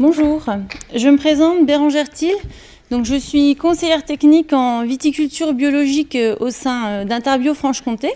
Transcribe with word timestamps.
Bonjour, 0.00 0.40
je 0.94 1.08
me 1.10 1.18
présente 1.18 1.66
Bérangère 1.66 2.08
Thiel. 2.08 2.34
Donc, 2.90 3.04
je 3.04 3.16
suis 3.16 3.54
conseillère 3.54 4.02
technique 4.02 4.54
en 4.54 4.82
viticulture 4.82 5.52
biologique 5.52 6.16
euh, 6.16 6.36
au 6.40 6.48
sein 6.48 6.86
euh, 6.86 7.04
d'Interbio 7.04 7.52
Franche-Comté, 7.52 8.10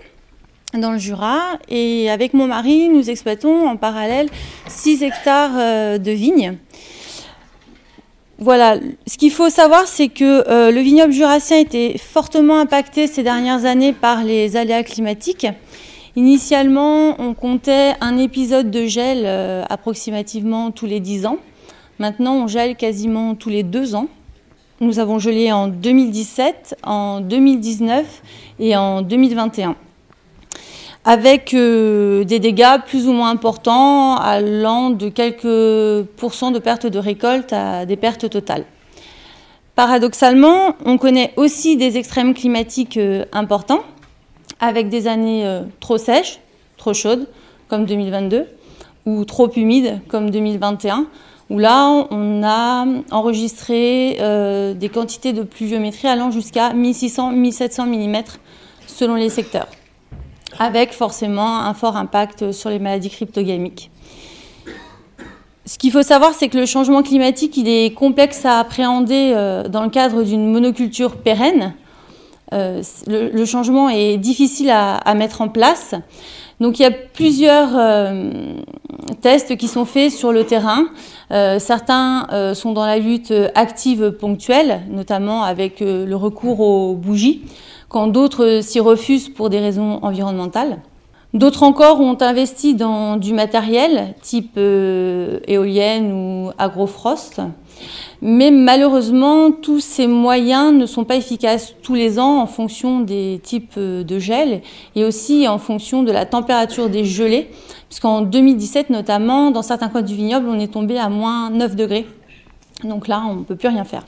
dans 0.73 0.93
le 0.93 0.99
Jura. 0.99 1.59
Et 1.69 2.09
avec 2.09 2.33
mon 2.33 2.47
mari, 2.47 2.89
nous 2.89 3.11
exploitons 3.11 3.69
en 3.69 3.77
parallèle 3.77 4.31
6 4.67 5.03
hectares 5.03 5.51
euh, 5.59 5.99
de 5.99 6.11
vignes. 6.11 6.57
Voilà, 8.39 8.79
ce 9.07 9.19
qu'il 9.19 9.31
faut 9.31 9.51
savoir, 9.51 9.87
c'est 9.87 10.09
que 10.09 10.71
le 10.71 10.81
vignoble 10.81 11.13
jurassien 11.13 11.59
a 11.59 11.61
été 11.61 11.99
fortement 11.99 12.61
impacté 12.61 13.09
ces 13.09 13.23
dernières 13.23 13.67
années 13.67 13.93
par 13.93 14.25
les 14.25 14.57
aléas 14.57 14.85
climatiques. 14.85 15.47
Initialement, 16.17 17.21
on 17.21 17.35
comptait 17.35 17.93
un 18.01 18.17
épisode 18.17 18.71
de 18.71 18.87
gel 18.87 19.27
approximativement 19.69 20.71
tous 20.71 20.87
les 20.87 21.01
10 21.01 21.27
ans. 21.27 21.39
Maintenant, 21.99 22.35
on 22.37 22.47
gèle 22.49 22.77
quasiment 22.77 23.35
tous 23.35 23.51
les 23.51 23.63
deux 23.63 23.95
ans. 23.95 24.09
Nous 24.81 24.99
avons 24.99 25.19
gelé 25.19 25.53
en 25.53 25.69
2017, 25.69 26.77
en 26.83 27.21
2019 27.21 28.23
et 28.59 28.77
en 28.77 29.03
2021 29.03 29.77
avec 31.05 31.53
euh, 31.53 32.25
des 32.25 32.39
dégâts 32.39 32.81
plus 32.87 33.07
ou 33.07 33.13
moins 33.13 33.31
importants 33.31 34.17
allant 34.17 34.91
de 34.91 35.09
quelques 35.11 36.07
pourcents 36.17 36.51
de 36.51 36.59
pertes 36.59 36.87
de 36.87 36.99
récolte 36.99 37.53
à 37.53 37.85
des 37.85 37.97
pertes 37.97 38.31
totales. 38.31 38.65
Paradoxalement, 39.75 40.77
on 40.85 40.97
connaît 40.97 41.33
aussi 41.37 41.77
des 41.77 41.99
extrêmes 41.99 42.33
climatiques 42.33 42.97
euh, 42.97 43.25
importants 43.33 43.83
avec 44.61 44.89
des 44.89 45.07
années 45.07 45.47
euh, 45.47 45.63
trop 45.81 45.99
sèches, 45.99 46.41
trop 46.79 46.95
chaudes 46.95 47.29
comme 47.69 47.85
2022 47.85 48.47
ou 49.05 49.25
trop 49.27 49.51
humides 49.55 50.01
comme 50.09 50.31
2021 50.31 51.07
où 51.51 51.59
là, 51.59 52.07
on 52.11 52.43
a 52.43 52.87
enregistré 53.11 54.17
euh, 54.21 54.75
des 54.75 54.89
quantités 54.89 55.33
de 55.33 55.43
pluviométrie 55.43 56.09
allant 56.09 56.31
jusqu'à 56.31 56.73
1600-1700 56.73 57.87
mm 57.87 58.23
selon 58.87 59.15
les 59.15 59.29
secteurs, 59.29 59.69
avec 60.59 60.93
forcément 60.93 61.61
un 61.61 61.75
fort 61.75 61.97
impact 61.97 62.53
sur 62.53 62.71
les 62.71 62.79
maladies 62.79 63.11
cryptogamiques. 63.11 63.91
Ce 65.67 65.79
qu'il 65.79 65.91
faut 65.91 66.03
savoir, 66.03 66.35
c'est 66.35 66.49
que 66.49 66.59
le 66.59 66.67
changement 66.67 67.03
climatique, 67.03 67.57
il 67.57 67.69
est 67.69 67.95
complexe 67.95 68.45
à 68.45 68.59
appréhender 68.59 69.33
euh, 69.35 69.69
dans 69.69 69.83
le 69.83 69.91
cadre 69.91 70.23
d'une 70.23 70.51
monoculture 70.51 71.17
pérenne. 71.17 71.75
Euh, 72.53 72.83
le, 73.07 73.45
changement 73.47 73.89
est 73.89 74.19
difficile 74.19 74.71
à 74.71 75.15
mettre 75.15 75.41
en 75.41 75.49
place. 75.49 75.95
Donc 76.61 76.79
il 76.79 76.83
y 76.83 76.87
a 76.87 76.91
plusieurs 76.91 77.71
tests 79.21 79.57
qui 79.57 79.69
sont 79.69 79.85
faits 79.85 80.11
sur 80.11 80.33
le 80.33 80.45
terrain. 80.45 80.87
Euh, 81.31 81.59
certains 81.59 82.27
euh, 82.33 82.55
sont 82.55 82.73
dans 82.73 82.87
la 82.87 82.99
lutte 82.99 83.33
active 83.55 84.13
ponctuelle, 84.13 84.83
notamment 84.91 85.43
avec 85.43 85.81
le 85.81 86.15
recours 86.15 86.61
aux 86.61 86.95
bougies, 86.95 87.43
quand 87.89 88.07
d'autres 88.07 88.61
s'y 88.63 88.81
refusent 88.81 89.29
pour 89.29 89.51
des 89.51 89.61
raisons 89.61 90.01
environnementales. 90.03 90.79
D'autres 91.33 91.65
encore 91.65 92.01
ont 92.01 92.17
investi 92.21 92.75
dans 92.75 93.17
du 93.17 93.33
matériel 93.35 94.15
type 94.23 94.57
éolienne 94.57 96.13
ou 96.13 96.51
agrofrost. 96.59 97.41
Mais 98.23 98.51
malheureusement, 98.51 99.51
tous 99.51 99.81
ces 99.81 100.07
moyens 100.07 100.73
ne 100.73 100.87
sont 100.87 101.05
pas 101.05 101.17
efficaces 101.17 101.75
tous 101.83 101.95
les 101.95 102.19
ans 102.19 102.41
en 102.41 102.47
fonction 102.47 103.01
des 103.01 103.41
types 103.43 103.79
de 103.79 104.19
gel 104.19 104.63
et 104.95 105.05
aussi 105.05 105.47
en 105.49 105.59
fonction 105.59 106.03
de 106.03 106.13
la 106.13 106.25
température 106.25 106.89
des 106.89 107.05
gelées, 107.05 107.51
puisqu'en 107.95 108.23
2017 108.23 108.91
notamment, 108.91 109.53
dans 109.53 109.63
certains 109.63 109.89
coins 109.89 110.03
du 110.03 110.17
vignoble, 110.17 110.49
on 110.49 110.59
est 110.59 110.73
tombé 110.73 110.99
à 110.99 111.09
moins 111.09 111.49
9 111.51 111.77
degrés. 111.77 112.09
Donc 112.83 113.07
là, 113.07 113.23
on 113.31 113.37
ne 113.37 113.45
peut 113.45 113.55
plus 113.55 113.69
rien 113.69 113.85
faire. 113.85 114.03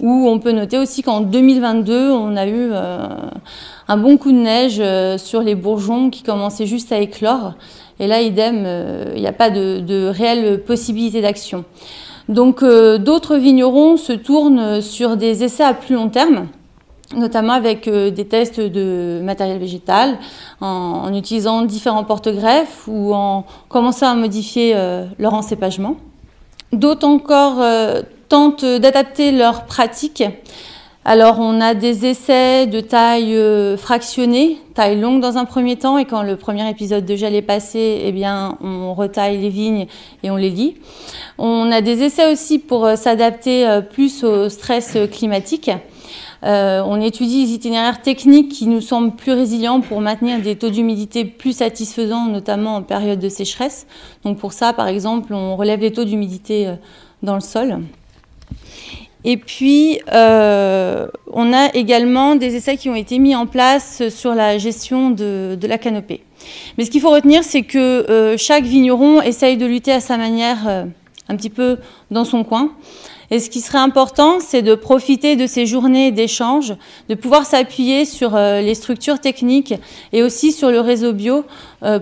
Ou 0.00 0.26
on 0.26 0.38
peut 0.38 0.52
noter 0.52 0.78
aussi 0.78 1.02
qu'en 1.02 1.20
2022, 1.20 2.12
on 2.12 2.34
a 2.34 2.46
eu 2.46 2.70
euh, 2.72 3.08
un 3.88 3.96
bon 3.98 4.16
coup 4.16 4.32
de 4.32 4.38
neige 4.38 4.78
euh, 4.80 5.18
sur 5.18 5.42
les 5.42 5.54
bourgeons 5.54 6.08
qui 6.08 6.22
commençaient 6.22 6.64
juste 6.64 6.92
à 6.92 6.98
éclore. 6.98 7.52
Et 8.00 8.06
là, 8.06 8.22
idem, 8.22 8.62
euh, 8.64 9.12
il 9.14 9.20
n'y 9.20 9.28
a 9.28 9.34
pas 9.34 9.50
de, 9.50 10.08
réelle 10.08 10.62
possibilité 10.62 11.20
d'action. 11.20 11.66
Donc 12.30 12.64
d'autres 12.64 13.36
vignerons 13.36 13.98
se 13.98 14.14
tournent 14.14 14.80
sur 14.80 15.18
des 15.18 15.44
essais 15.44 15.62
à 15.62 15.74
plus 15.74 15.94
long 15.94 16.08
terme 16.08 16.48
notamment 17.14 17.52
avec 17.52 17.88
euh, 17.88 18.10
des 18.10 18.26
tests 18.26 18.60
de 18.60 19.20
matériel 19.22 19.58
végétal, 19.58 20.18
en, 20.60 21.12
utilisant 21.14 21.62
différents 21.62 22.04
porte-greffes 22.04 22.84
ou 22.86 23.14
en 23.14 23.44
commençant 23.68 24.08
à 24.08 24.14
modifier 24.14 24.72
euh, 24.74 25.04
leur 25.18 25.34
encépagement. 25.34 25.96
D'autres 26.72 27.06
encore 27.06 27.64
tentent 28.28 28.64
d'adapter 28.64 29.30
leurs 29.30 29.66
pratiques 29.66 30.24
alors 31.08 31.38
on 31.38 31.60
a 31.60 31.74
des 31.74 32.04
essais 32.04 32.66
de 32.66 32.80
taille 32.80 33.36
euh, 33.36 33.76
fractionnée, 33.76 34.58
taille 34.74 35.00
longue 35.00 35.20
dans 35.20 35.38
un 35.38 35.44
premier 35.44 35.76
temps, 35.76 35.98
et 35.98 36.04
quand 36.04 36.24
le 36.24 36.34
premier 36.34 36.68
épisode 36.68 37.06
de 37.06 37.14
gel 37.14 37.36
est 37.36 37.42
passé, 37.42 38.00
eh 38.02 38.10
bien 38.10 38.58
on 38.60 38.92
retaille 38.92 39.38
les 39.38 39.48
vignes 39.48 39.86
et 40.24 40.32
on 40.32 40.36
les 40.36 40.50
lit. 40.50 40.74
On 41.38 41.70
a 41.70 41.80
des 41.80 42.02
essais 42.02 42.32
aussi 42.32 42.58
pour 42.58 42.84
euh, 42.84 42.96
s'adapter 42.96 43.68
euh, 43.68 43.82
plus 43.82 44.24
au 44.24 44.48
stress 44.48 44.98
climatique. 45.12 45.70
On 46.42 47.00
étudie 47.00 47.46
les 47.46 47.52
itinéraires 47.52 48.02
techniques 48.02 48.52
qui 48.52 48.66
nous 48.66 48.80
semblent 48.80 49.16
plus 49.16 49.32
résilients 49.32 49.80
pour 49.80 50.00
maintenir 50.00 50.40
des 50.40 50.56
taux 50.56 50.70
d'humidité 50.70 51.24
plus 51.24 51.56
satisfaisants, 51.56 52.26
notamment 52.26 52.76
en 52.76 52.82
période 52.82 53.18
de 53.18 53.28
sécheresse. 53.28 53.86
Donc 54.24 54.38
pour 54.38 54.52
ça, 54.52 54.72
par 54.72 54.88
exemple, 54.88 55.34
on 55.34 55.56
relève 55.56 55.80
les 55.80 55.92
taux 55.92 56.04
d'humidité 56.04 56.74
dans 57.22 57.34
le 57.34 57.40
sol. 57.40 57.80
Et 59.28 59.36
puis, 59.36 59.98
euh, 60.12 61.08
on 61.32 61.52
a 61.52 61.74
également 61.74 62.36
des 62.36 62.54
essais 62.54 62.76
qui 62.76 62.88
ont 62.88 62.94
été 62.94 63.18
mis 63.18 63.34
en 63.34 63.46
place 63.46 64.08
sur 64.08 64.36
la 64.36 64.56
gestion 64.56 65.10
de, 65.10 65.58
la 65.62 65.78
canopée. 65.78 66.22
Mais 66.78 66.84
ce 66.84 66.92
qu'il 66.92 67.00
faut 67.00 67.10
retenir, 67.10 67.42
c'est 67.42 67.62
que 67.62 68.08
euh, 68.08 68.36
chaque 68.38 68.62
vigneron 68.62 69.20
essaye 69.20 69.56
de 69.56 69.66
lutter 69.66 69.90
à 69.90 69.98
sa 69.98 70.16
manière, 70.16 70.68
euh, 70.68 70.84
un 71.28 71.34
petit 71.34 71.50
peu 71.50 71.78
dans 72.12 72.24
son 72.24 72.44
coin. 72.44 72.70
Et 73.30 73.40
ce 73.40 73.50
qui 73.50 73.60
serait 73.60 73.78
important, 73.78 74.38
c'est 74.40 74.62
de 74.62 74.74
profiter 74.74 75.36
de 75.36 75.46
ces 75.46 75.66
journées 75.66 76.10
d'échange, 76.12 76.74
de 77.08 77.14
pouvoir 77.14 77.44
s'appuyer 77.46 78.04
sur 78.04 78.36
les 78.36 78.74
structures 78.74 79.20
techniques 79.20 79.74
et 80.12 80.22
aussi 80.22 80.52
sur 80.52 80.70
le 80.70 80.80
réseau 80.80 81.12
bio 81.12 81.44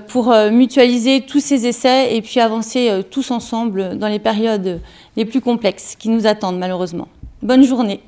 pour 0.08 0.34
mutualiser 0.50 1.22
tous 1.22 1.40
ces 1.40 1.66
essais 1.66 2.14
et 2.14 2.22
puis 2.22 2.40
avancer 2.40 3.02
tous 3.10 3.30
ensemble 3.30 3.98
dans 3.98 4.08
les 4.08 4.18
périodes 4.18 4.80
les 5.16 5.24
plus 5.24 5.40
complexes 5.40 5.96
qui 5.98 6.08
nous 6.08 6.26
attendent 6.26 6.58
malheureusement. 6.58 7.08
Bonne 7.42 7.64
journée. 7.64 8.00